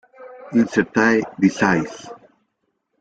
Incertae 0.61 1.21
sedis 1.59 1.93